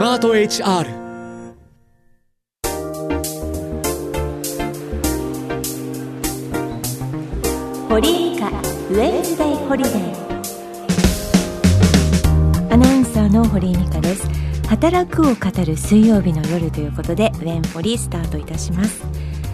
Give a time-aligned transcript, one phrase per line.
[0.00, 0.86] マート HR
[7.88, 10.32] 堀井美香ウェンズデイホリデー。
[12.72, 14.28] アナウンサーの堀井美香です。
[14.68, 19.02] 働くを語る水曜日の夜ということでウェンホリスタートいたします。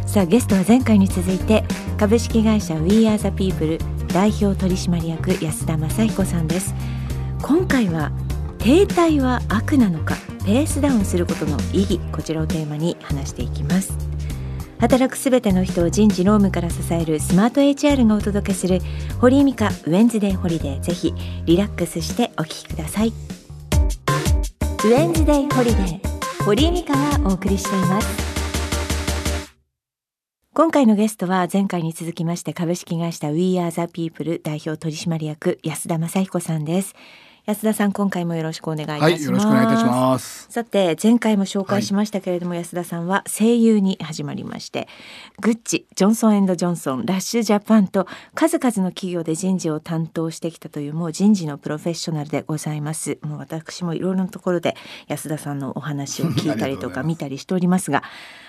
[0.05, 1.65] さあゲストは前回に続いて
[1.99, 6.75] 株式会社 We Are the People 代表取締役安田正彦さんです。
[7.41, 8.13] 今回は
[8.59, 13.97] 停滞は悪なのかペースダウンすることの意義こちらをテーマに話していきます。
[14.79, 18.81] 働くすべての人を人事労務から支えるスマート HR がお届けする
[19.21, 20.81] 堀井美香ウェンズデーホリデー。
[20.81, 21.15] ぜひ
[21.47, 23.09] リラックスしてお聞きください。
[23.09, 28.35] ウェンズデーホリデー堀井美香がお送りしています。
[30.53, 36.95] 今回のゲストは前回に続きまして株式会社 We Are the People 代表取締役安田雅彦さんです。
[37.47, 40.47] 安田さん今回もよろしくお願いいたします、はい、よろしくお願いいたします。
[40.49, 44.89] さて前回も紹介しましたけれども、はい、安田さんは声優に始まりまして
[45.43, 53.19] グッチジョンソンジョンソンラッシュジャパンと数々の企業で人事を担当してきたというもう人事のプロフェッショナルでございます。
[53.21, 54.75] もう私もいろいろなところで
[55.09, 58.03] 安田さんのお話を聞いたりとか 見たりしておりますが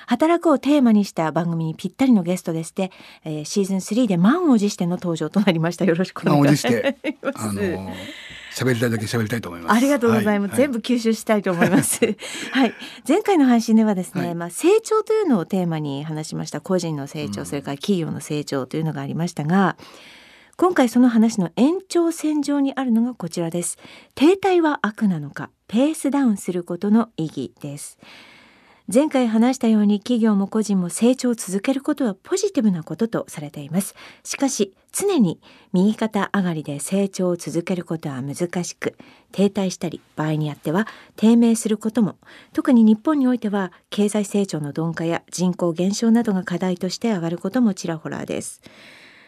[0.08, 2.92] 働くをテーマにした番組にぴったりのゲストでして、
[3.26, 5.84] えー、シーズン3で満を持しての登場となりました。
[5.84, 6.66] よろしくお願いし
[7.22, 7.60] ます。
[8.58, 9.76] あのー喋りたいだけ喋りたいと思います。
[9.76, 10.52] ありがとうございます。
[10.52, 12.16] はい、全部吸収したいと思います。
[12.52, 12.74] はい、
[13.06, 16.62] 前回の配信ではですね、はい、まあ成長というのをテーマに話しました。
[16.62, 19.76] 個人の成長、うん、それから企業の成長というのがありましたが。
[20.58, 23.78] 今回その話の延長線上にあるのがこちらです
[24.16, 28.00] 停滞は悪なのかペースダウンすることの意義です
[28.88, 33.96] 前回話したように企業も個人も成長を続けることはポジティブなこととされています。
[34.24, 35.40] しかし常に
[35.74, 38.96] 右肩上がりで成長を続けることは難しく
[39.32, 42.18] 停滞したり場合によっては低迷することも。
[42.54, 48.62] 特に日本においては経済成長の鈍化や人口減少などが課題として上がることもちらほらです。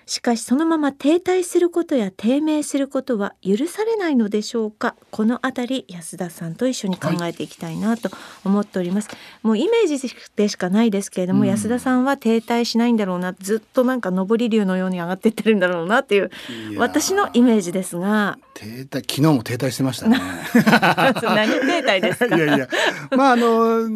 [0.07, 4.95] しかしそのまま停滞することや低迷することは許されないのでしょうか？
[5.11, 8.09] このあたり安田さんと一緒に考えていきたいなと
[8.45, 9.99] 思っております、はい、もうイメージ
[10.35, 13.33] でしかないですけれども、うん、安田さんは停滞しないんだろうな。
[13.33, 16.31] ずっとなんか上り竜のように上がっていってるんだろうなっていう
[16.77, 18.39] 私のイメージですが。
[18.53, 20.17] 停滞昨日も停滞してましたね。
[20.55, 22.35] 何停滞ですか？
[22.35, 22.69] いやいや。
[23.11, 23.87] まああの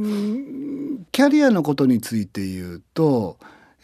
[1.14, 3.38] キャリアのことについて言うと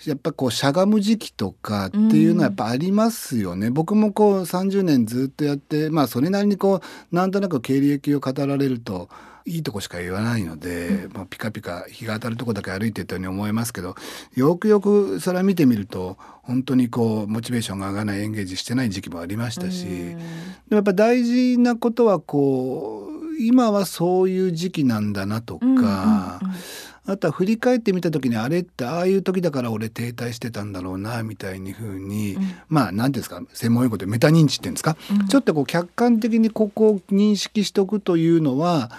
[0.06, 6.82] やっぱこうしゃがむ時期とかっていうのはやっぱありますよね、うん、僕もこう30年ずっとやってまあそれなりにこ
[7.12, 9.10] うなんとなく経歴を語られると
[9.46, 13.96] いいとこしか言わないので、うん、まあ、ピカピカ日が当たるとこだけ歩いていったように思えますけど
[14.36, 20.24] よくよくそれは見てみると本当にこうモチベーションが上がらないエンゲージしてない時期もありましたし、うん、で
[20.72, 25.66] もやっぱ大事なことはこう今はそういう時期なんだなとか。
[25.66, 26.58] うんうんうん
[27.08, 38.92] あとは振り返ってみた時にあれってああいう時だから俺停滞してたんだろうなみたいにふうに、うん、まあ何ていうんですか専門用語でメタ認知っていうんですか、うん、ちょっとこう客観的にここを認識しておくというのは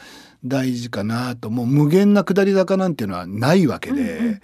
[0.45, 4.41] 大事かなともう無限な下り坂なんていうのはないわけで、うんうんうん、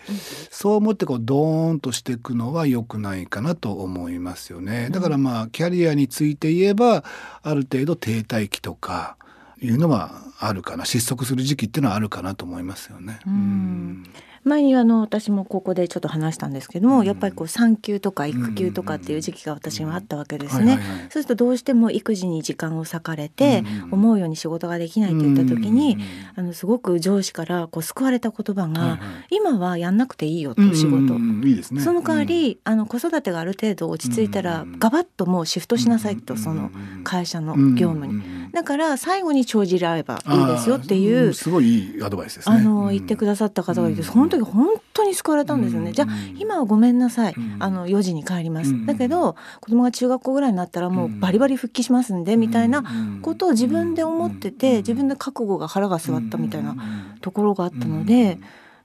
[0.50, 4.88] そう思ってこうドーンとしていくのは良くないかなと思いますよね。
[4.91, 7.04] だからまあキャリアについて言えば
[7.42, 9.16] ある程度停滞期とか
[9.62, 10.10] いうのは
[10.49, 13.19] あるかな失速する時期っていうのはあるかなと思いますよね。
[13.27, 14.05] うん。
[14.44, 20.78] 前にあの私もここでちょっと話したんですけども、うん、やっぱりこう産休とか育休とかっていう時期が私はあったわけですね。
[21.09, 25.97] そうするとどうしても育児に時間を割かれて、思うように仕事ができないといった時に、
[26.37, 29.00] あのすごく上司からこう救われた言葉が、
[29.31, 31.15] 今はやんなくていいよと仕事、
[31.47, 36.71] いいですね、その代わり、あの子育てがある程度落ち着いたら、ガバッともうシフトしなさいと、その
[37.03, 38.34] 会社の業務に。
[38.53, 42.56] だから最後に帳尻合えばいいですよっていうすごいいいアドバイスですね。
[42.56, 45.93] あの言ってくださった方がいて、その時本当に救われたんですよね。
[45.93, 47.34] じゃあ今はごめんなさい。
[47.59, 48.87] あの4時に帰ります。
[48.87, 52.84] だけど子供が中学校ぐらいになったらもうバリバリ復帰しますんでみたいな
[53.22, 56.77] ことを自分で思ってて自分で覚悟が腹が据わったみたいな
[57.21, 58.39] ところがあったので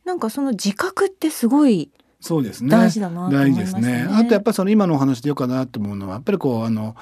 [0.06, 1.92] なんかその自覚ってすごい
[2.22, 2.70] そうですね。
[2.70, 4.06] 大事だなと思いますね。
[4.10, 6.96] あとやっぱりその今のお話でよかなと思うのはやっぱりこうあの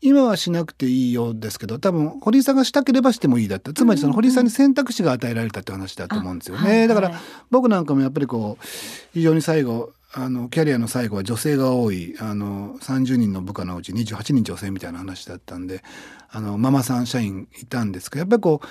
[0.00, 7.20] 今はしなくていいようですけど多分堀井さんがしたければしてもいいだったつまりその堀井さんに選択肢が与えられたって話だと思うんですよね、はいはい、だから
[7.50, 8.64] 僕なんかもやっぱりこう
[9.12, 15.82] 非常に最後あのキャリアの最後は女性が多いあの30人の部下のうち28人女性みたいな話だったんで
[16.30, 18.66] あのママさん社員いたんですけどやっぱりこう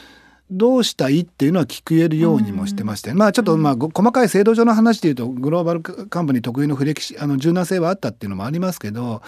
[0.52, 9.22] どうしたいっていうのは聞くえるようにもしてまして、うん、まあちょっとまあ細かい制度上の話でいうとグローバルカンパニー特有のフレキシあの柔軟性はあったっていうのもありますけど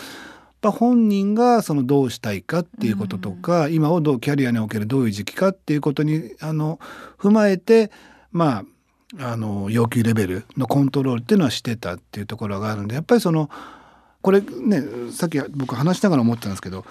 [0.66, 6.80] ぱ本人がそのどうしたいかっていうこととか、今をどうキャリアにおけるどういう時期かっていうことにあの
[7.18, 7.92] 踏まえて
[8.32, 8.64] ま
[9.20, 13.50] ああの要求レベルのコントロールっていうのはしてたっていうところがあるんでやっぱりその
[14.22, 16.86] これねさっき僕話しながら思ったんですけど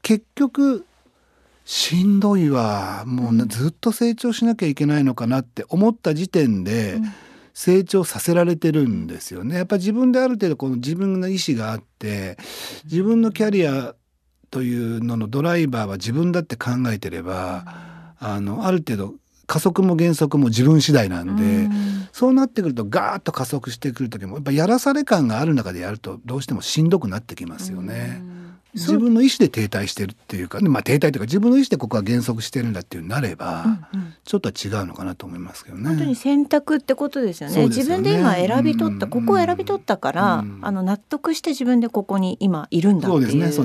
[0.00, 0.86] 結局
[1.64, 3.02] しんどいわ。
[3.06, 7.00] もうずっと成長しなきゃいけないのかなって思った時点で
[7.56, 9.56] 成長させられてるんですよね。
[9.56, 12.36] やっぱ自分である程度この自分の意思があって
[12.84, 13.94] 自分のキャリア
[14.50, 17.64] というののドライバーは自分だって考えてれば
[18.18, 19.14] あのある程度
[19.46, 28.18] 加速も減速も自分次第なんで、うん、そうなってくるとガーッと加速してくる時もやっぱやらされ感がある中でやるとどうしてもしんどくなってきますよね。
[28.20, 28.36] うん
[28.76, 35.86] 自分の意思で停滞してるっていうか、まあ、停滞というか自分の意思でここは減速してるんだっていうなれば、うんうん、ちょっとは違うのかなと思いますけどね。
[35.86, 37.54] 本当に選択ってことですよね。
[37.54, 37.68] よね。
[37.68, 43.56] 自分で今選び取った、うん、ここを選び取ったから、うん、あの納得して自分でここに今いるんだっていう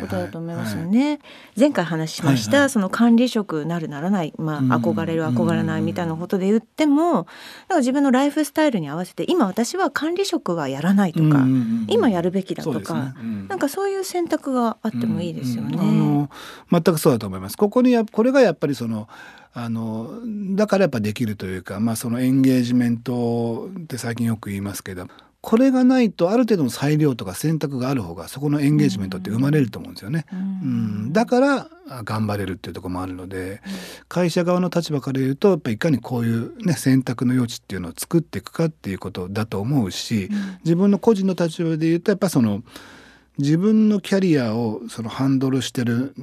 [0.00, 1.00] ことだと思いますよね。
[1.00, 1.08] はい。
[1.10, 1.20] はい、
[1.58, 7.28] 前回話しました、はいはい、その管理職なるならない、まあ、憧れる憧れないみたいなことで言っても、だか
[7.70, 11.44] ら自分のライフスタイルに合わせて今私は管理職はやらないとか、
[11.88, 16.28] 今やるべきだとか、ね、なんかそういう選択があってもいいですよね。
[16.70, 17.56] 全くそうだと思います。
[17.56, 19.08] ここにやこれがやっぱりその
[19.56, 20.10] あの
[20.56, 25.06] だからやっぱできるというか、まあ、そのエンゲージメントって最近よく言いますけど
[25.40, 30.24] これがないとある程度の裁量とか選択がある方がそこのエンゲージメントって生まれると思うんですよね。
[30.32, 30.42] うん、う
[31.08, 31.68] ん、だから
[32.02, 33.60] 頑張れるっていうところもあるので
[34.08, 40.30] 会社側の立場から言うとやっぱりいかにこういう、ね、選択の余地っていうのを作っていくかっていうことだと思うし、
[40.64, 42.62] 自分の個人の立場で言うとやっぱその
[43.36, 46.14] 自分のキャリアをそのハンドルしてる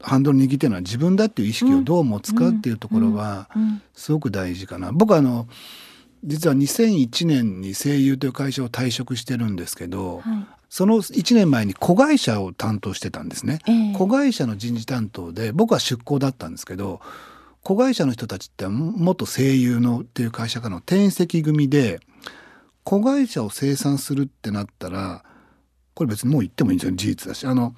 [0.00, 3.48] ハンドル握ってるのは自分だっていう意識をどう持つかっていうところは
[3.94, 4.92] すごく大事かな。
[4.92, 5.48] 僕はあの
[6.24, 17.00] 実は2001年に声優という会社を退職してるんですけど、はい、その1年前に子会社を担当してたんですね、えー、子会社の人事担当で僕は出向だったんですけど
[17.62, 22.00] 子会社の人たちって元声優のっていう会社からの転籍組で
[22.82, 25.24] 子会社を生産するってなったら
[25.94, 26.94] これ別にもう言ってもいいんですよ。
[26.94, 27.46] 事実だし。
[27.46, 27.74] あの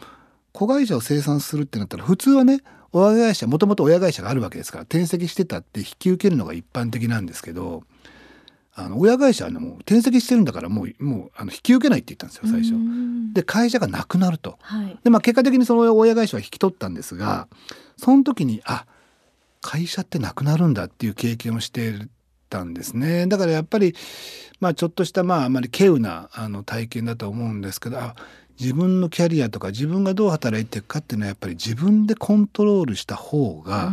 [0.59, 2.61] 子会社を生産するってなったら普通はね
[2.93, 7.85] 親会社もともと親会社があるわけですから転籍してたって引き受けるのが一般的なんですけど
[8.75, 12.75] あの親会社は、ね、もう転籍してるんだからもうもうあの引き受けないって言ったんですよ最初。
[13.35, 14.57] で会社がなくなると。
[14.61, 17.49] はい、でまあ結果的にその親会社は引き取ったんですが
[17.97, 18.87] その時にあ
[19.61, 21.93] 会社ってなくなるんだっていう経験をして
[22.51, 23.27] たんですね。
[23.27, 23.97] だからやっぱり
[24.61, 28.15] まあちょっとしたまああまり稀有なあの体験だと思うんですけどあ
[28.61, 33.93] 自分のキャリアとか自分がどう働いていくかっていうのはやっぱり自分でコントロールした方が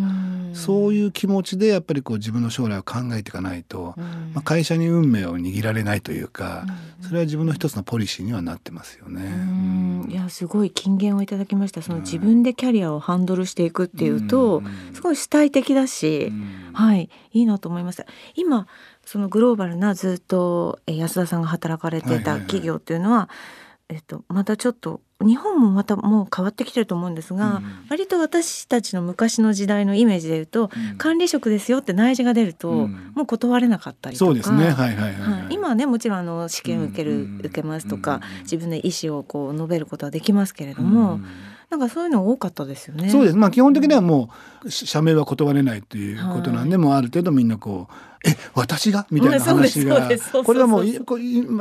[0.53, 3.93] そういう気持ちでやっぱりこう自分の将来を考えていかないと、
[4.33, 6.65] まあ、会社に運命を握られないというか
[7.01, 10.05] それは自分の一つのポリシーにはなってますよね。
[10.09, 11.81] いやすごい金言をいただきました。
[11.81, 14.63] その自分でキャリアをハンドルしていくっていうと
[14.93, 16.31] すごい主体的だし
[16.73, 18.05] はいいいなと思いました。
[18.35, 18.65] 今
[19.05, 34.29] そのグローバルなずっと安田さんが働かれてた企業っていうのは、はいはいはいえっと、またちょっと日本もまたもう変わってきてると思うんですが、うん、割と私たちの昔の時代のイメージで言うと、うん、管理職ですよって内示が出ると、うん、もう断れなかったりとか。
[34.29, 41.19] そうですね、はいはいはい、はい、今はねもちろんあの試験受ける、受けますとか、自分の意思をこう述べることはできますけれども。
[41.67, 43.09] なんかそういうの多かったですよね。
[43.09, 43.37] そうです。
[43.37, 44.29] まあ基本的にはも
[44.63, 47.93] う社名は断れないということなんで、はい、もうある程度みんなこう
[48.25, 49.07] え私が？
[49.11, 50.09] みたいな話が。
[50.43, 50.85] これはもう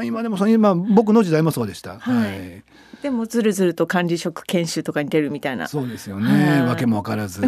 [0.04, 1.98] 今でもその今僕の時代もそうでした。
[1.98, 2.64] はい、はい。
[3.02, 5.68] でもずるずると管理職研修とかに出るみたいな。
[5.68, 7.42] そうですよね、わけも分からず。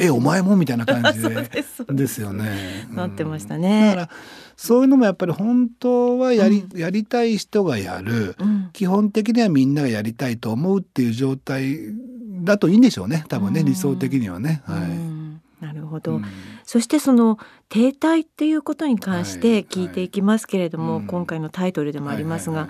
[0.00, 0.56] えお前も？
[0.56, 1.28] みたいな感じで。
[1.92, 3.88] ですよね、なってましたね。
[3.88, 4.10] だから
[4.56, 11.76] そういうのもやっぱり本当はやりうん、やりたい人がやる、うん、基本的にはみんながやりたいと思うっていう状態
[12.42, 13.24] だといいんでしょうね。
[13.28, 14.62] 多分ね、理想的にはね。
[14.64, 14.78] は
[15.60, 16.20] い、なるほど、
[16.68, 17.38] そしてその
[17.70, 22.68] 停滞っていうことに関して聞いていきますけれども、はいはい、今回のタイトルでもありますが、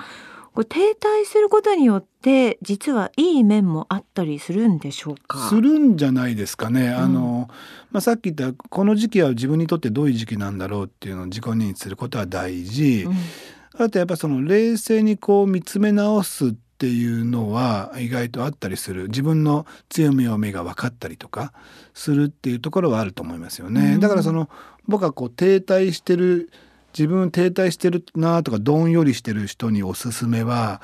[0.54, 5.48] これ停滞することによって実はいい面もあったりするんでしょうか？
[5.48, 6.86] するんじゃないですかね。
[6.86, 7.50] うん、あの
[7.90, 13.02] まあ、さっき言ったこの時期は自分にとってどういう時期なんだろうっていうのを自己認知することは大事。
[13.08, 21.52] うん、あとやっぱその冷静にこう見つめ直すっていうのは意外とあったりする自分の強みを目が分かったりとか
[21.94, 23.94] するっていうところはあると思いますよね。
[23.94, 24.48] うん、だからその
[24.86, 26.50] 僕はこう停滞してる
[26.92, 30.80] 自分停滞してるなとかどんよりしてる人におすすめは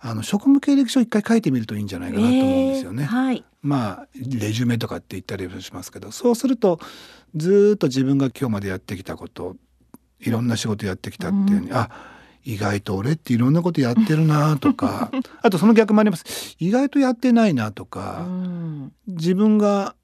[0.00, 3.02] あの職務経歴書一回書いてみるといいんじゃないかなと思うんですよね。
[3.04, 6.78] えーはい、まあレジュメとかって言ったりしますけどそうすると
[7.34, 9.56] ずっと自分が今日までやってきたこと
[10.20, 11.90] いろんな仕事やってきたっていうふうに、うん、あ
[12.44, 15.10] 意外と俺っていろんなことやってるなとか
[15.42, 16.56] あとその逆もあります。
[16.58, 18.26] 意外とやってないなとか、
[19.06, 19.94] 自分が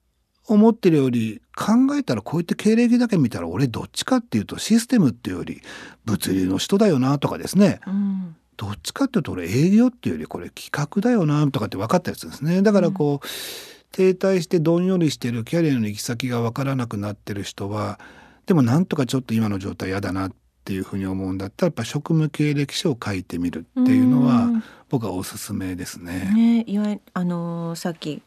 [0.47, 5.63] 思ってるより考えたらこういった経歴だけ見たら俺どっちかっていうとシステムっていうより
[6.05, 12.63] 物流の人だよなとかですね、うん、どっちかっていうと俺営業っていうよりこれ企画だよなとかって分かったやつですね。
[12.63, 13.27] だからこう、
[13.93, 17.99] 停滞してどんよりしてるキャリアの行き先が分からなくなってる人は
[18.47, 20.33] でもなんとかちょっと今の状態嫌だなっ
[20.71, 24.49] ていうふうに思うんだったらやっぱ職務経歴書を書いてみるっていうのは
[24.89, 26.33] 僕はおすすめですね。
[26.33, 28.23] ねいわゆるあのー、さっき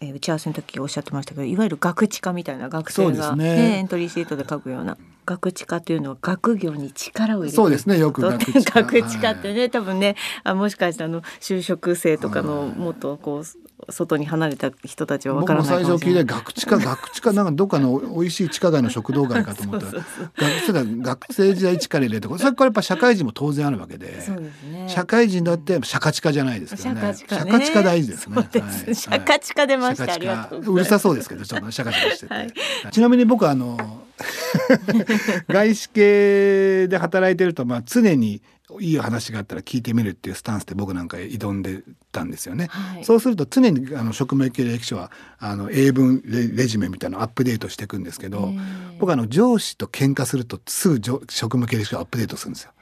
[0.00, 7.98] えー、打ち合わせの時おっしゃってましたけどいわゆる学知化みたいな学生が、ね、ね、エントリーシートで書くような学知化というのは学業に力を入れてそうですね。
[7.98, 10.14] よく学知化 学知化ってね、はい、多分ね
[10.44, 13.44] あもしかしてあの就職生とかのもっとこう
[13.90, 20.02] 外に離れた人たちは分からない僕も最初聞いて学知化学知化なんかどっかの美味しい地下街の食堂街かと思ったら
[20.82, 27.14] 学学生時代力入れてそれからやっぱ社会人も当然あるわけでね、社会人だって社会地化じゃないですけどね。
[27.14, 28.48] 社会地化大事ですね。
[28.94, 30.12] 社会地化出ました。
[30.12, 32.52] ありがとううるさそうですけどちょっと社会地化してて、はい、
[32.90, 33.78] ちなみに僕あの
[35.48, 38.42] 外資系で働いてるとまあ常に
[38.80, 41.82] いい話があったら聞いてみるっていうスタンスで僕なんか挑んで
[42.12, 42.66] たんですよね。
[42.70, 48.52] はい、そうすると常にあの職務経歴書はあの英文レジュメみたいなのをアップデートしていくんですけど
[48.98, 52.72] 僕あの上司と喧嘩するとすぐ職務経歴書をアップデートするんですよ。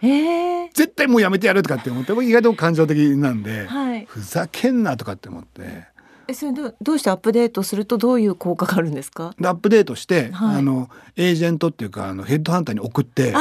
[0.74, 5.84] 絶対もうやめてやるとかって思って意外と感情的なんで、はい、ふざけんなとかって思って。
[6.28, 9.32] えそれどどうしてアップデートするとどういう効果があるんですか？
[9.40, 13.32] アップデートして、はい、あのエージェントっていうかあのヘッドハンターに送って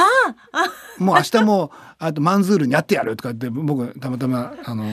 [0.97, 4.85] もう明日もあとマンズールにやってやるとかって僕たまたまあの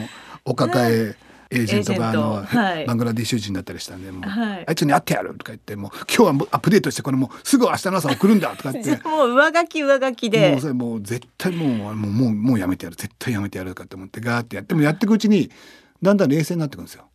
[0.45, 1.15] お抱え、
[1.53, 8.79] エージェントがあの、はい、バングラディッシュ人だったりしたんでもう、はい、あいつに会ってやるとか言ってもう今日はアップデートしてこれもうすぐ明日の朝送るんだとかって。
[9.07, 10.51] もう上書き上書きで。
[10.51, 15.51] もうそれもう絶対もうもうもうもうやめてやる絶対やめてやるとかって思ってガーってやってもやっていくうちに
[16.01, 17.05] だんだん冷静になってくるんですよ。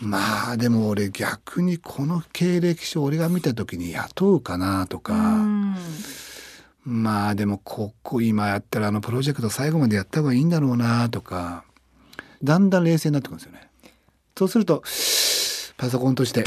[0.00, 5.14] まあでも俺逆にこの経歴書俺が見た時に雇うかなとか。
[6.84, 11.64] まあでもここ今やったらあのプロジェクト最後までやった方がいいんだろうなとか
[12.42, 13.68] だんだん冷静になってくるんですよね。
[14.36, 14.82] そうすると
[15.76, 16.44] パソコンとして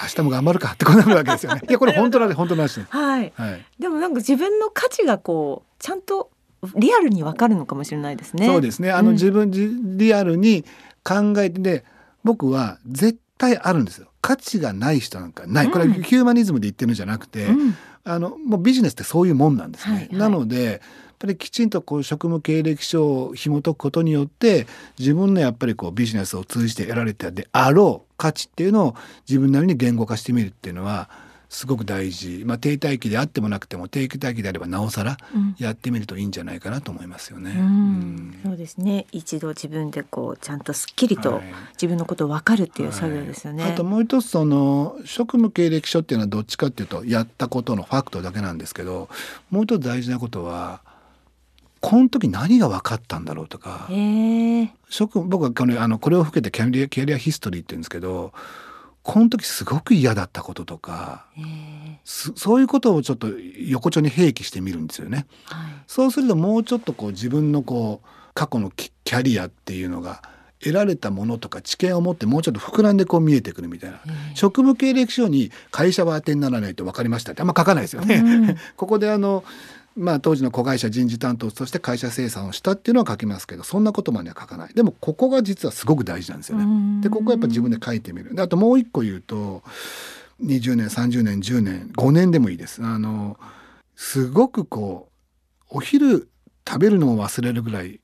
[0.00, 1.62] 明日も頑張るかってこうなるわけですよね。
[1.68, 2.86] いやこれ本当なんで本当なんですね。
[2.90, 3.32] はい。
[3.36, 6.30] はい、でもなんか自分の価値がこうちゃんと
[6.76, 8.46] リアルにわかるのかもしれないですね。
[8.46, 8.92] そうですね。
[8.92, 9.50] あの、自分
[9.96, 10.64] リアルに
[11.02, 11.84] 考えてで
[12.22, 14.08] 僕は絶対あるんですよ。
[14.20, 15.70] 価値がない人なんかない。
[15.70, 19.94] これはヒューマニズムで言ってるんじゃなくて、うん、あのもうビジネスってそういうもんなんですね。
[19.94, 20.80] はいはい、なのでやっ
[21.18, 24.66] ぱりきちんとこう職務経歴書を紐解くことによって
[24.98, 28.94] 自分のやっぱりこうビジネスを通じて得られたであろう価値っていうのを
[29.28, 31.10] 自分なりに言語化してみるっていうのは
[31.52, 35.18] すごく大事、まあ、停滞期であってもなくても定期待機であればなおさら
[35.58, 37.50] やってみるといいんじゃないかなと思いますよね。
[37.50, 37.58] うん。
[37.58, 39.04] うん、そうですね。
[39.12, 41.42] 一度自分でこうちゃんとすっきりと
[41.74, 43.64] 自分のことを分かるっていう作業ですよね。
[43.64, 49.10] はい、あともう一つその職務経歴書っていうのはどっちかっていうとやったことのファクトだけなんですけど
[49.50, 50.80] もう一つ大事なことは
[51.80, 53.90] この時何が分かったんだろうとか。
[54.88, 58.32] 職僕はこれあのこれを含めてキャリアキャリアヒストリーって言うんですけど
[59.02, 61.26] この時すごく嫌だったこととか
[62.04, 63.28] そういうことをちょっと
[63.66, 65.26] 横丁に併記してみるんですよね。
[65.46, 70.22] はい、そうするともうちょっとこう自分のこう過去のキャリアっていうのが
[70.62, 74.00] 得られたものとか知見を持ってもうちょっと膨らんでこう見えてくるみたいな、
[74.34, 78.16] 職務経歴書に会社は当てにならないと分かりましたってあんま書かないですよね。
[78.16, 79.42] うん、 ここであの
[79.96, 87.02] まあ、当時の子会社人事担当として会社生産をしたっていうのは書きますけどそんなことまでは書かないでもここが実はすごく大事なんですよね。
[87.02, 89.62] でここはやっぱ自分で書いてみるであともう一個言うと
[90.42, 92.82] 20年30年10年5年でもいいです。
[92.82, 93.38] あの
[93.94, 95.08] すごくこ
[95.70, 96.28] うお昼
[96.66, 98.00] 食べるのを忘れるぐらい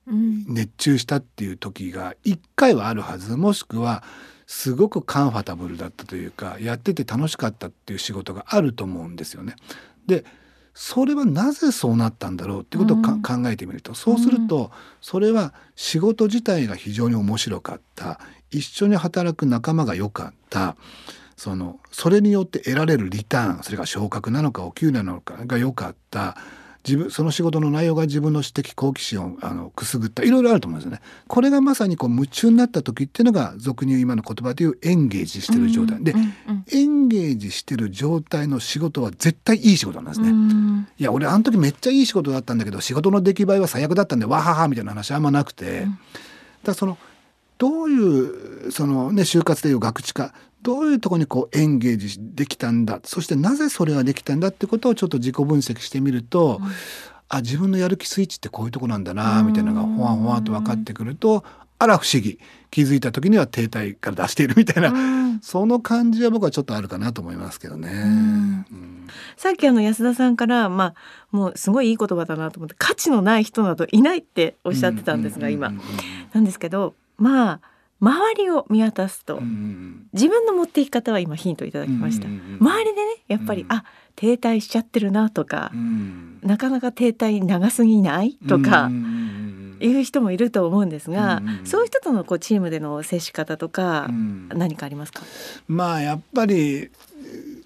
[0.46, 4.02] 熱中したっていう時が1回はあるはずもしくは
[4.46, 9.54] すごくカンファタブルだったというかやってて楽しかったっていう仕事があると思うんですよね。
[10.06, 10.24] で
[10.80, 13.94] それはなぜそうなったんだろうってことを、うん、考えてみると。
[13.94, 14.70] そうすると
[15.00, 18.20] それは仕事自体が非常に面白かった。
[18.52, 20.76] 一緒に働く仲間が良かった。
[21.36, 26.36] そのそれによって得られるリターンそれが昇格なのかお給料なのかが良かった
[26.86, 31.00] 自分その仕事の内容が自分の知的好奇心をあのくすぐったいろいろあると思うんですよね。
[31.26, 36.14] これがまさにこう夢中になった時っていうのが俗に言う今の言葉で言うエンゲージしてる状態、で、
[36.72, 40.88] エンゲージしてる状態の仕事は絶対いい仕事なんですね。
[40.98, 45.86] いや俺あの時めっちゃいい仕事だったんだけど仕事の出来栄えは最悪だったんでわははみたいな話あんまなくて、
[46.64, 46.96] だその
[47.58, 53.00] どういうそのね就活でいう学知化どういうとこにこうエンゲージできたんだ？
[53.04, 56.68] そしてなぜそれができたんだってことをちょっと自己分析してみると、うん、
[57.28, 61.44] あ自分のやる気スイッチってこういうとこなんだなみたいなのがほわほわと分かってくると
[61.78, 62.38] あら不思議。
[62.70, 68.66] 気づいた時には停滞から出しているみたいな、その感じは僕はちょっとあるかなと思いますけどね。
[69.38, 70.94] さっきあの安田さんからまあ
[71.30, 75.72] もうすごいいい言葉だなと思って価値のない人などいないっておっしゃってたんですが今。
[76.34, 77.60] なんですけどまあ
[78.00, 79.40] 周りを見渡すと、
[80.12, 85.72] 自分の持っていき方は今ヒントいただきました、周りでねやっぱり、あ停滞しちゃってるなとか、
[86.42, 88.90] なかなか停滞長すぎないとか、
[89.80, 94.08] いう人もいると思うんですが、そういう人とのこうチームでの接し方とか、
[94.50, 95.22] 何かありますか？
[95.68, 96.90] まあやっぱり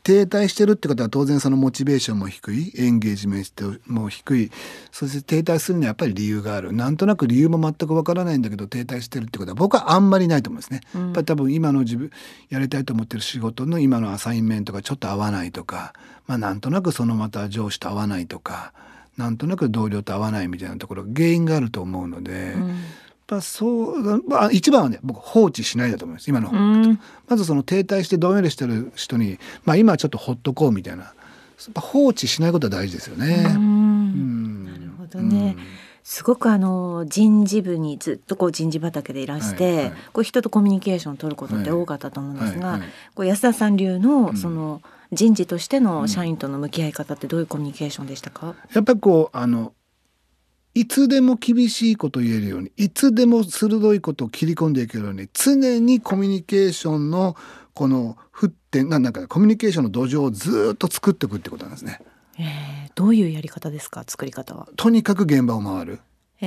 [0.02, 4.50] 停滞してるってことは当然そのモチベーションも低いエンゲージメントも低い
[4.90, 10.80] そして停滞するにはやっぱり理由があるなんとなく理由も全くわからないんだけど停滞してるってことは僕はあんまりないと思うんですね。
[10.94, 12.11] うん、やっぱり多分今の自分
[12.50, 15.92] やりたいと思ってる仕事の今のアサインメントがちょっと合わないとか、
[16.26, 18.73] まあ、なんとなくそのまた上司と合わないとか
[19.16, 22.54] なんとなく同僚と合わないみたいなところ原因があると思うので。
[22.54, 22.80] うん
[23.36, 26.28] ぱそう、まあ、一番はね僕放置しないだと思います。
[26.28, 26.50] 今の
[27.28, 31.14] まずその停滞してどんよりしてる人に、まあ、今はちょっとほっとこうみたいな。
[31.76, 33.42] 放置しないことは大事ですよね。
[33.44, 35.56] なるほどね、
[36.02, 49.72] すごくあの人事部にずっとこう人事畑でいらして、はいはい、こう人とコミュニケーションを取ることって多かったと思うんですが、はいはい、こう安田さん流のその人事としての社員との向き合い方ってどういうコミュニケーションでしたか、やっぱりこうあの
[50.74, 57.36] いつでも厳しいことを言えるようにいつでも鋭いことを切り込んでいけるように常にコミュニケーションの
[57.74, 62.00] この沸点なんかコミュニケーションの土壌をずっと作っていくってことなんですね。
[62.38, 64.04] えー、どういうやり方ですか？
[64.06, 64.68] 作り方は。
[64.76, 66.00] とにかく現場を回る。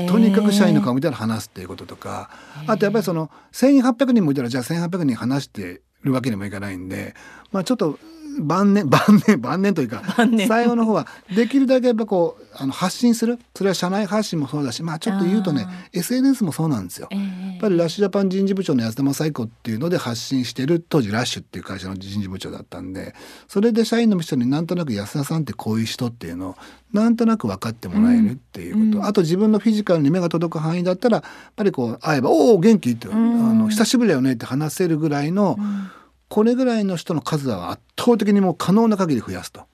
[0.08, 2.30] とにかく社員の顔見たら話すっていうこととか、
[2.68, 7.16] あとやっぱりその1,800人もいたらじゃあ1,800人話してるわけにもいかないんで、
[7.54, 7.98] まあ、ちょっと
[8.42, 10.02] 晩年晩年晩年というか
[10.48, 13.40] 最後の方はできるだけやっぱこうあの発信する。
[13.56, 23.16] それは社内発信もそうだしまあちょっと言うとね SNS もそうなんですよ、えー、やっぱりラッシュジャパン人事部長の安田正彦っていうので発信してる当時ラッシュっていう会社の人事部長だったんで
[23.48, 26.56] それで社員の人になんとなく安田さんってこういう人っていうのを
[26.94, 35.90] なんとなく分かってもらえるっていうこと、うん、あと自分のフィジカルに目が届く範囲だったらやっぱりこう会えば「おお元気?」って、うん、あの「久しぶりだよね」って話せるぐらいの、うん
[36.28, 39.66] これぐらいの人の数は圧倒的にもう可能な限り増やすと。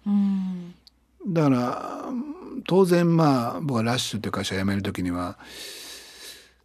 [1.27, 2.05] だから
[2.67, 5.37] 当然まあ僕はラッシュという会社辞める時には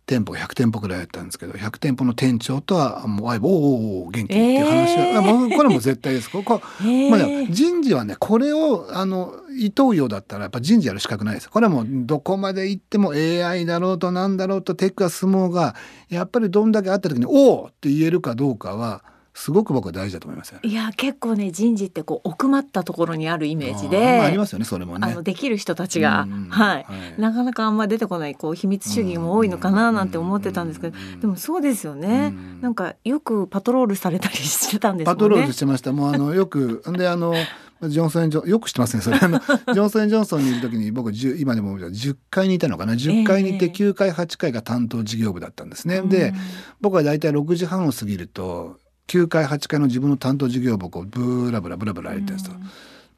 [0.06, 6.30] 店舗100店舗ぐらいやったんですけど100店舗の店長とはもう「おおお元気」っていう話は、えー、これも絶対です。
[6.30, 11.50] ここ、 えー、まあ、人事はねこれをあの伊藤洋だったらやっぱ人事やる資格ないです。
[11.50, 15.74] これはもうどこまで行っても AI だろうとなんだろうとテックが進もうが
[16.08, 19.02] やっぱりどんだけあった時に「おお!」って言えるかどうかは。
[19.36, 25.12] すごく僕は大事だと思いますいや結構ね人事ってこう奥まったところにあるイメージであ,、ありますよねそれもね。
[25.12, 26.84] あのできる人たちが、はい、は
[27.18, 35.92] い、なかなかあんま出てこないこう秘密主義も多いのかななんて思ってたんですけど、でもそうですよね、ん、なんかよくパトロールされたりしてたんです、ね、パトロールしてました。
[35.92, 37.34] もうあのよくであの
[37.82, 46.32] ジョンソンジョよく知ってますねそれあのジョンソンジョンソンにいる時に僕今でも10階にいたのかな？10階にいて9階8階が担当事業部だったんですね、で
[46.80, 52.56] 僕は大体6時半を過ぎると9回8回の自分の担当事業部をブラブラブラブラやってるんですよ。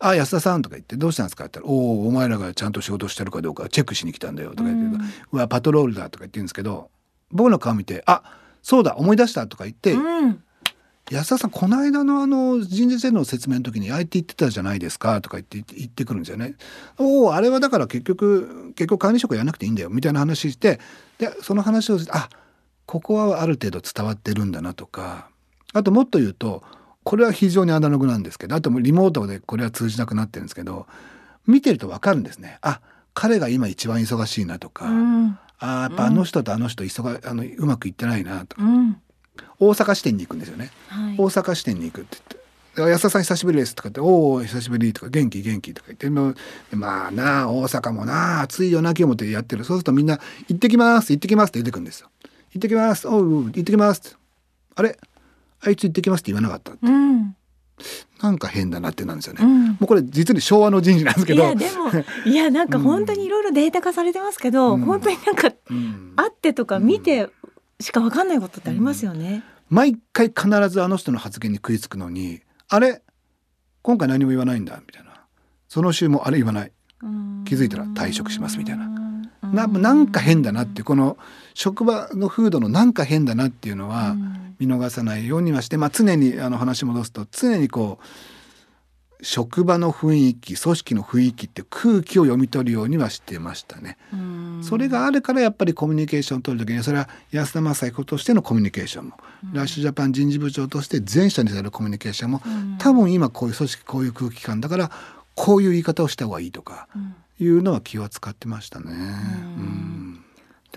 [0.01, 6.91] あ安田さんとか言って「どうしたんですか?」って言ったら「おおお前らがちゃんと仕事してるかどうかチェックしに来たんだよ」とか言って「うわパトロールだ」とか言ってるんですけど
[7.33, 8.23] 僕の顔見て「あ
[8.63, 10.43] そうだ思い出した」とか言って、うん
[11.11, 16.55] 安田さんこの間のあの人事制度の説明の時にあえて言ってたじゃないですかとか言って言ってくるんですよね。
[16.99, 20.81] おおあれはだから結局結局管理職やらなくていいんだよみたいな話して
[21.17, 22.29] でその話をあ
[22.85, 25.31] ここはある程度伝わってるんだなとか
[25.73, 26.63] あともっと言うと
[27.05, 30.87] これは非常にアナログなんですけどあとリモートでこれは通じなくなってるんですけど
[31.47, 32.59] 見てると分かるんですね。
[32.61, 32.81] あ
[33.15, 39.01] 彼が今一番忙しいなとか、うん、あやっぱあの人とあの人忙あのうまくいってないなとか、うん、
[39.59, 42.19] 大阪支店に行くんですよね、はい、大阪支店に行くって
[42.77, 46.11] 言って「安田さん久しぶりです」とかって「おお久しぶり」とか「元気元気」とか言って。
[46.77, 49.65] まあなあ大阪もなあ暑いよな今日もってやってる。
[49.65, 52.11] そうするとみんな「行ってきます行ってきます」って言ってくるんですよ。
[52.53, 54.17] 行ってきますおう行ってきます
[54.77, 54.99] あれ？
[55.65, 56.87] あいつ行ってきますって言わなかったって。
[56.87, 57.35] うん。
[58.21, 61.45] なんか変だなってなんですよね、うん、もうこれ実に昭和の人事なんですけど。
[61.45, 61.91] いやでも
[62.27, 67.31] いやなんか本当にいろいろデータ化されてますけど、うん、本当になんか、うん、会ってとか見て
[67.79, 73.03] しか分かんないことってありますよね、毎回必ずあの人の発言に食いつくのにあれ？
[73.83, 75.13] 今回何も言わないんだみたいな。
[75.69, 76.73] その週もあれ言わない。
[77.45, 78.89] 気づいたら退職しますみたいな。
[79.53, 81.17] ななんか変だなってこの
[81.55, 84.17] 職場の風土のなんか変だなっていうのは
[84.59, 87.99] 見逃さないようにはして、まあ、常にあの話戻すと常にこ
[89.23, 93.99] 職場の雰囲気組織の雰囲気って空気を読み取るようにはしてましたね。
[94.63, 99.17] それがあるからやっぱりコミュニケーションを取る時にそれは安田正彦としてのコミュニケーションも、
[99.53, 102.43] ラッシュジャパン人事部長として全社に対するコミュニケーションも、
[102.79, 104.91] 多分今こういう組織こういう空気感だから
[105.35, 106.89] こういう言い方をした方がいいとか
[107.41, 108.87] いうのは気は使ってましたね。
[108.87, 108.95] う
[109.61, 109.98] ん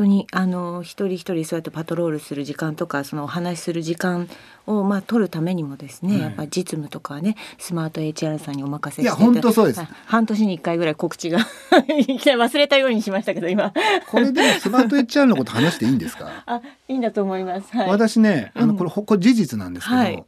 [0.02, 4.28] 当にあの一人一人そうやってパトロールする時間とかそのお話しする時間
[4.66, 9.82] をまあ取るためにもですね、はい、やっぱ実務とかねスマート HR さんにお任せしていや本当そうです。
[10.06, 11.40] 半年に一回ぐらい告知が
[11.72, 13.74] 忘れたようにしましたけど今。
[14.10, 16.44] これでスマート HR のこと話していいんですか？
[16.46, 20.24] あいいんだと思います、はい、私ねあのこれ、これ事実なんですけど、はい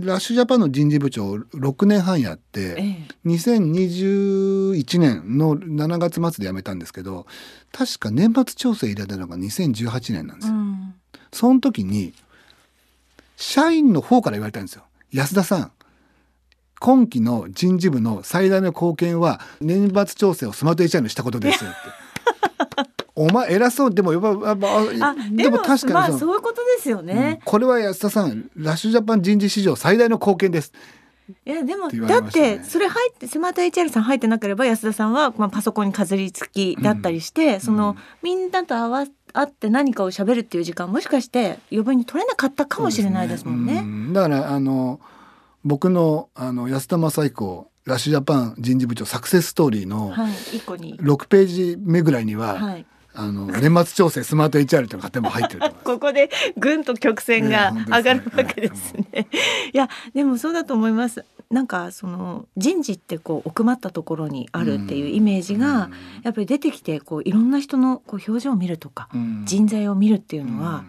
[0.00, 7.26] ラッシュジャパンの人事部長を6年半やって、ええ、2021年の7月末で辞めたんですけど
[7.72, 10.54] 確か年末調整入れたのが2018年なんですよ。
[10.54, 10.94] うん、
[11.32, 12.14] その時に
[13.36, 14.84] 社員の方から言われたんですよ。
[15.12, 15.72] 安田さん
[16.80, 22.01] 今期の人事部の最大の貢献は年末調整をスマート HR にしたことですって。
[23.22, 23.94] お前偉そう。
[23.94, 24.84] でもやっぱ
[25.30, 30.72] でも確かにまあそういうことですよね、うん、これは安田さんラッシュジャパン人事史上最大の貢献です。
[31.46, 43.82] いやでも、ね、だってそれ入ってスマート HR さん入ってなければ安田さんは、まあ、パソコンにかずりつきだったりして、うん、その、みんなと合わ会って何かを喋るっていう時間もしかして余分に取れなかったかもしれないですもんね。
[43.82, 45.00] ねだからあの
[45.64, 59.06] 僕のあの安田正彦ラッシュジャパン人事部長サクセスストーリーの6ページ目ぐらいには、はい、あの年末調整スマート HR というも入ってる ここでぐんと曲線が上がるわけですね。
[59.12, 59.28] ね
[59.72, 59.76] い。
[59.76, 61.24] やでもそうだと思います。
[61.50, 65.90] なんかその人事ってこう奥まったところにあるっていうイメージが
[66.22, 69.08] やっぱり出てきてこういろんな人のこう表情を見るとか
[69.44, 70.84] 人材を見るっていうのは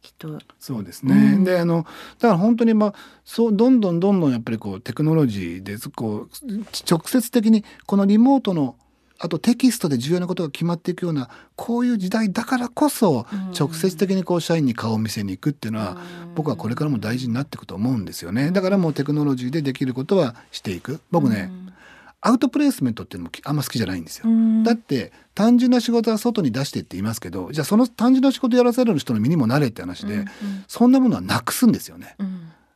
[0.00, 0.38] きっと。
[0.58, 1.34] そうですね。
[1.34, 1.84] うん、であの
[2.18, 6.46] だから本当にまあそうどんどんどんどんやっぱりこうテクノロジーでこう
[6.90, 8.76] 直接的にこのリモートの
[9.20, 13.26] あとテキストで重要なことが決まっていくようなこういう時代だからこそ
[13.58, 15.96] 直接的にこう社員に顔を見せに行くっていうのは
[16.34, 18.52] 僕はこれからも大事になっていくと思うんですよね。
[18.52, 21.00] だからもうテクノロジーでできることはしていく。
[21.10, 21.50] 僕ね
[22.20, 24.26] アウトプレイスメントっていうのもあんま好きじゃないんですよ。
[24.64, 30.24] だって単純な仕事は外に出してって言いますけどじゃあその単純な仕事やらせる人の身にもなれって話で
[30.66, 32.16] そんなものはなくすんですよね。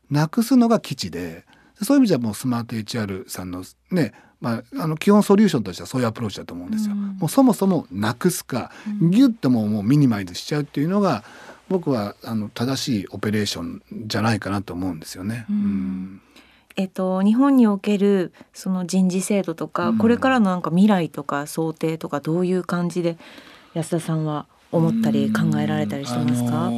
[0.09, 1.45] なくすのが基地で
[1.81, 6.95] そういう意味じゃもうスマート HR さんのねまあ、あの基本ソリューションとしてはそういうアプローチだと思うんですよ。
[6.95, 11.23] うん、もうそもそもなくすか、ギュッともうもうミニマイズしちゃうっていうのが
[11.69, 15.45] 僕はあの正しいオペレーションじゃないかなと思うんですよね。
[15.49, 16.21] うん、
[16.75, 23.17] えっと、日本におけるその人事制度とか、うん、これからのなんか未来とか想定とかどういう感じで
[23.73, 26.71] 安田さんは思ったり考えられたりしてますか、あの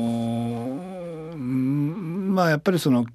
[1.34, 3.08] ー、まあやっぱりその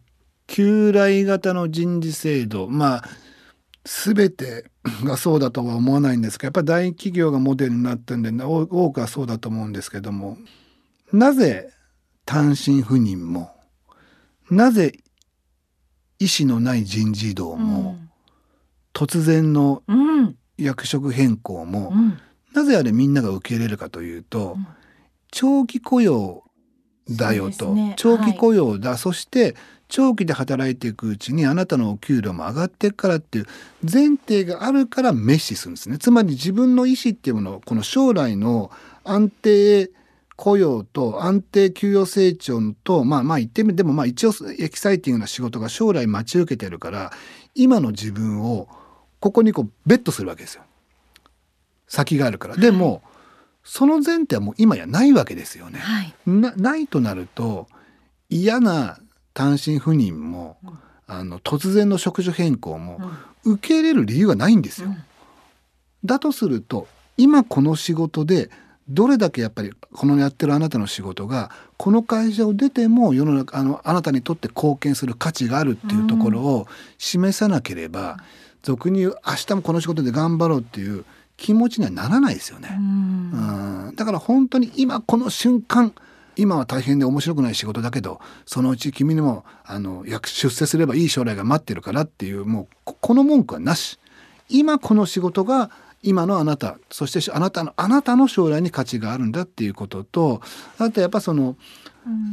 [0.49, 2.67] 旧来型の人事制度。
[2.67, 3.05] まあ
[3.85, 4.71] 全て
[5.05, 10.37] がそうだとは思わないんですがやっぱり大企業がモデルになってるんで多くはそうだと思うんですけども
[11.13, 11.73] なぜ
[12.25, 13.51] 単身赴任も
[14.51, 14.93] なぜ
[16.19, 18.11] 意思のない人事異動も、うん、
[18.93, 19.83] 突然の
[20.59, 22.21] 役職変更も、うん、
[22.53, 24.67] なぜあれみんなが受け入れるかというと、うん、
[25.31, 26.45] 長期雇用
[27.17, 29.55] だよと、ね、長期雇用だ、はい、そして
[29.89, 33.47] 長期で働いていくうちにあなたのお給料も上がっていくからっていう
[33.83, 35.99] 前提があるから滅視するんですね。
[35.99, 38.71] つまり自分の意思っていうものをこの将来の
[39.05, 39.91] 安定
[40.37, 47.11] 雇用と安定給与成長とまあまあ言ってみてもまあ一応エキサイティングな仕事が将来待ち受けてるから
[47.55, 48.69] 今の自分を
[49.19, 50.63] ここにこうベットするわけですよ。
[51.91, 52.57] 先があるから。
[52.57, 53.03] でも、
[53.63, 55.79] その前提はもう今やないわけですよね。
[55.79, 57.69] はい、なないとなると
[58.29, 58.99] 嫌な
[59.35, 63.01] 単身赴任も、うん、あの突然の職種変更も、
[63.45, 64.89] うん、受け入れる理由がないんですよ。
[64.89, 64.97] うん、
[66.05, 68.51] だとすると今この仕事で
[68.89, 76.67] どれだけやっぱりこのやってるあなたの仕事がこの会社を出ても世の中あのあなたにとって貢献する価値があるっていうところを
[76.99, 78.19] 示さなければ、
[78.63, 81.05] 俗に言う明日もこの仕事で頑張ろうっていう
[81.41, 82.69] 気持ちにはならないですよね。
[82.79, 83.93] うん。
[83.97, 85.93] だから本当に今この瞬間
[86.37, 93.99] 今は大変で面白くない仕事だけどそのうち君にもあの出世すればいい将来が待ってるからっていうもうこの文句はなし。
[94.53, 95.71] 今この仕事が
[96.03, 100.41] 今のあなたそしてあなたのあなたの将来に価値があるんだっていうことと
[100.79, 101.57] あとやっぱその、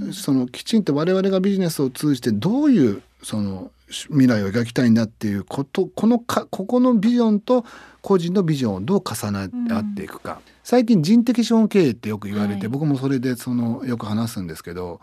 [0.04, 7.65] うん、そのきちんと我々がビジネスを通じてどういうその未来を描きたいんだっていうことこのかここのビジョンと
[8.02, 15.00] 個人のビジョンをどう重なっていくか、うん、最近人的資本経営ってよく言われて、はい、僕もそれでそのよく話すんですけど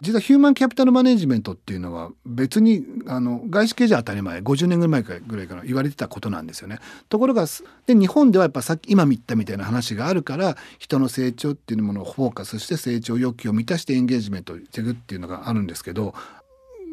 [0.00, 6.78] 実はヒューマンキャピタルマネジメントっていうのは別にあの外資系じゃ当たり前50年ぐらい前ぐらいから言われてたことなんですよね。
[7.08, 7.46] ところが
[7.86, 16.14] で日本ではやっぱさっき今言ったみたいな話があるから人の成長っていうものをフォーカスして成長欲求を満たしてエンゲージメントしていくっていうのがあるんですけど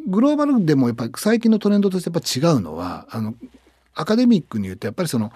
[0.07, 3.35] グローバルでもやっぱり最近のトレンドとしてやっぱ違うのはあの
[3.93, 5.31] アカデミックに言うとやっぱりその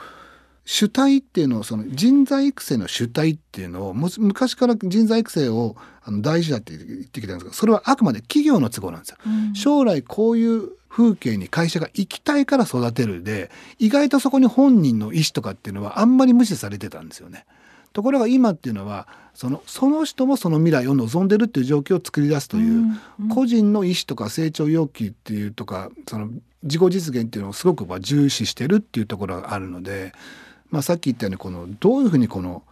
[0.66, 9.18] 主体っていうのをその人材育成の主体っていうのを昔から人材育成をあの大事だって言ってきたんですがそれはあくまで企業の都合なんですよ。
[9.26, 17.46] うん、将来こういう風景に会社が行きたいから育てるで意外とそこに本人の意思とかっていうのはあんまり無視されてたんですよね。
[17.96, 26.30] ところが今っていうのはそのその人もその未来を望んでるっていう状況を作り出すという、うんうん、個人の意思とか成長要求っていうとかその
[26.64, 30.14] 自己実現っていうのをすごく重視してるっていうところがあるので。
[30.72, 32.64] まあ、さっき言ったようにこのどういうふうにこの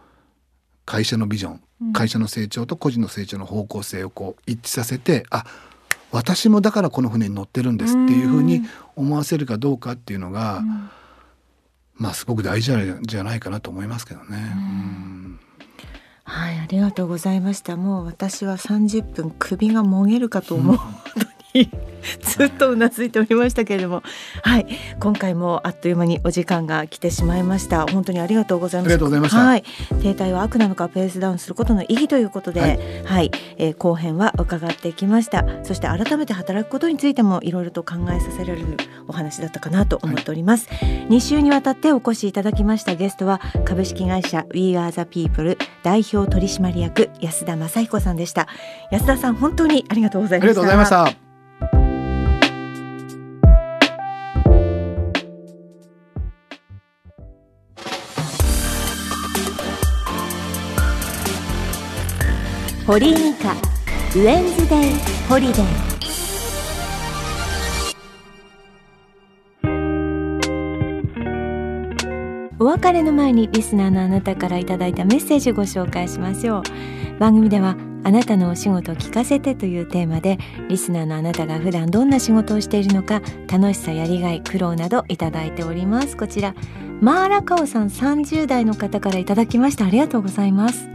[0.84, 5.44] 会社のビジョン、会社の成長と個人の成長の方向性をこう一致させてあ
[6.10, 8.62] 私もだからこの船に乗ってるんですっていうふうに
[8.94, 10.90] 思わせるかどうかっていうのが、うん、
[11.96, 14.52] まあすごく大事じゃないかなと思いますけどね。
[14.54, 15.40] うん
[16.24, 17.76] はい、ありがとうございました。
[17.76, 20.80] もう私は30分首がもげるかと思う、うん、
[21.54, 24.02] ずっとうなずいておりましたけれども、
[24.42, 24.66] はい、
[25.00, 27.86] 今回もあっという間にお時間が来てしまいました。
[27.86, 29.38] 本当にありがとうございました。
[29.38, 35.44] はい、停滞は悪なのかペースダウンすることの意義ということで、はい、はい、えー、後編は伺ってきました。
[35.62, 40.68] そして改めて働くことについてもいろいろと考えさせられるお話だったかなと思っております。
[40.68, 48.48] はい、2週にわたってお越しいただきましたゲストは株式会社 We Are the People 代表取締役安田正彦さんでした。
[48.90, 51.23] 安田さん本当にありがとうございました。
[62.94, 64.90] 堀井美香ウェンズデイ
[65.28, 65.64] ホリデー
[72.60, 76.62] お別れの前にリスナーのあなたからいただいたメッセージをご紹介しましょう。
[77.18, 86.16] 番組ではあなたのお仕事を聞かせてというテーマでリスナーのあなたが普段どんな仕事をしているのか楽しさやりがい苦労などいただいております。
[86.16, 86.54] こちら
[87.00, 89.84] マーラカオさん30代の方からいただきました。
[89.84, 90.88] ありがとうございます。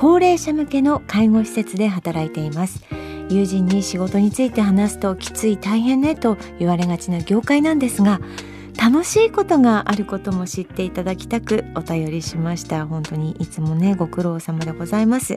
[0.00, 2.84] 高齢者向けの介護施設で働いています。
[3.28, 8.20] 友人に仕事について話すときつい大変ねと言われがちな業界なんですが
[8.80, 12.86] 楽しいことがあることも知っていただきたくお便りしました。
[12.86, 15.36] 本当にいつもねご苦労様でございます。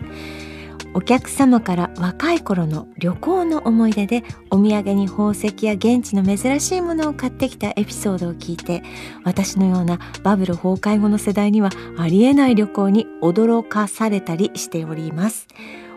[0.93, 8.84] お客様から若い頃の旅行の思い出でお土産に宝石や現地の珍しいものを買ってきたエピソードを聞いて
[9.23, 15.47] 私のようなバブル崩壊後の世代にはありえない旅行に驚かされたりしております。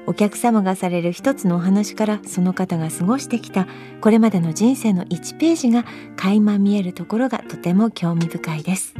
[0.07, 3.66] お客様がされる一つのお話からその方が過ごしてきた
[4.02, 5.85] これまでの人生の1ページが
[6.16, 8.94] 垣間見えるところがとても興味深いです。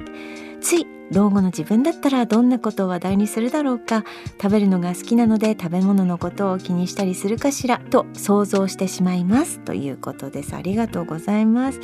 [0.63, 4.05] つい老後の自分だったらどんなことを話題にするだろうか
[4.41, 11.81] 食べるのが好きなので食べ物のことを気にしたりするかしらと想像してしまいますということですありがとうございます。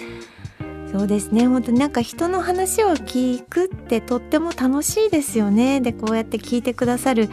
[0.90, 1.46] そうですね。
[1.46, 5.80] 本当になんか人の話を聞くってとっても楽しいですよね。
[5.80, 7.28] でこうやって聞いてくださる、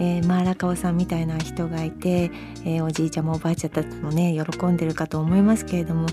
[0.00, 2.30] えー、マーラカオさんみたいな人がいて、
[2.64, 6.06] えー、おじいちゃんもおばあちゃんたちもね喜んでるかと思いますけれども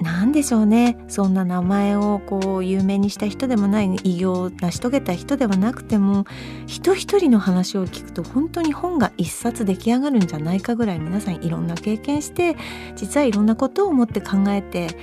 [0.00, 0.96] 何でしょうね。
[1.08, 6.24] そんな名前をこう有名にした人でもない偉業を成し遂げた人ではなくても
[6.66, 12.56] 人一人の話を聞くと本当に本が一冊出来上がるんじゃないかぐらい皆さんいろんな経験して
[12.96, 14.96] 実はいろんなことを思って考えて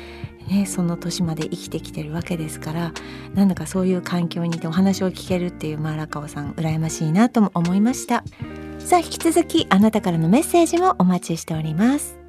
[0.48, 2.94] ね、その年まで生きてきてるわけですから
[3.34, 8.24] なんだかそういう環境にいてお話を聞けるっていうマーラカオさん羨ましいなとも思いました。
[8.80, 12.21] さあ引き続きあなたからのメッセージもお待ちしております。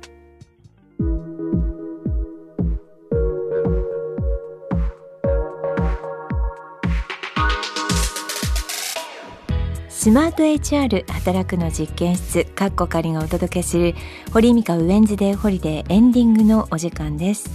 [10.02, 13.94] スマート HR 働くの実験室カッコ仮がお届けする
[14.32, 17.48] 堀美香ウェンズデーホリデーエンディングのお時間です。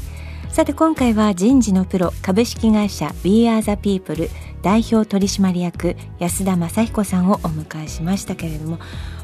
[0.48, 4.30] さて今回は人事のプロ株式会社 We Are the People
[4.62, 8.80] 代表取締役安田雅彦さんをお迎えしましたけれども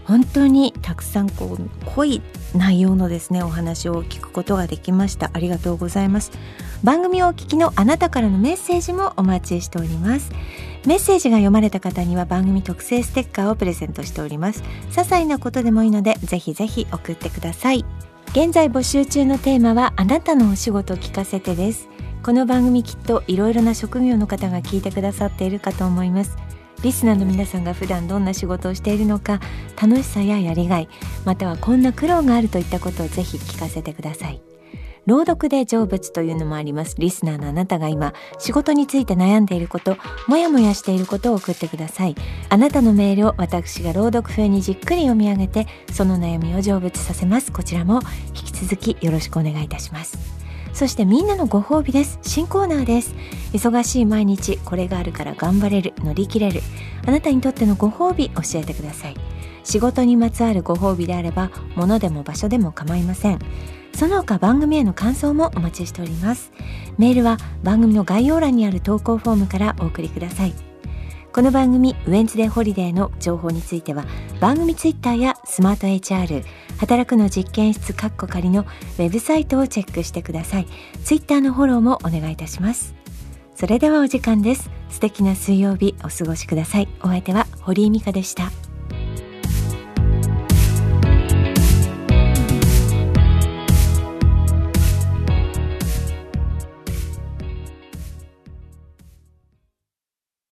[0.06, 2.22] 本当にたくさんこう濃い
[2.56, 5.32] 内容のですねお話を聞くことができました。
[5.34, 6.32] ありがとうございます。
[6.84, 10.32] 番組をお聞きのあなたからのメッセージもお待ちしております。
[10.86, 14.64] メッセージが読まれた方には番組特製ステッカーをプレゼントしております。
[14.92, 17.86] 些細なことでもいいのでぜひぜひ送ってください。
[18.32, 21.88] 現在募集中のテーマはあなたのお仕事聞かせてです。
[22.24, 26.38] この番組きっといろいろな職業の方が聞いてくださっているかと思います。
[26.84, 29.40] リスナーの皆さんが普段どんな仕事をしているのか
[29.82, 30.90] 楽しさややりがい
[31.26, 34.42] またはこんな苦労があるといったことをぜひ聞かせてください。
[35.06, 36.96] 朗読で成仏というのもあります。
[36.98, 42.16] リスナーのあなたが今仕事について悩んでいることもやもやしていることを送ってください。
[42.50, 47.52] あなたのメールを私が朗読風にじっくり読み上げてその悩みを成仏させます。
[47.52, 50.33] こちらも引き続きよろしくお願いいたします。
[50.74, 52.20] そしてみんなのご褒美です。
[52.24, 53.16] 新コーナーです。
[53.54, 55.94] 忙しい毎日これがあるから頑張れる。
[56.00, 56.62] 乗り切れる。
[57.06, 59.16] あなたにとってのご褒美教えてください。
[59.64, 63.40] 仕事にまつわるご褒美であれば物でも場所でも構いません。
[63.96, 66.52] その他番組への感想もお待ちしております。
[66.98, 70.73] メールは番組の概要欄にある投稿フォームからお送りください。
[71.34, 74.06] この番組ウェンズデーホリデーの情報については
[74.40, 76.44] 番組ツイッターやスマート HR
[76.78, 80.68] 働くの実験室カッコ仮のウェブサイトをチェックしてください。
[81.04, 82.94] ツイッターのフォローもお願いいたします。
[83.56, 84.70] それではお時間です。
[84.90, 86.88] 素敵な水曜日お過ごしください。
[87.02, 88.52] お相手は堀井美香でした。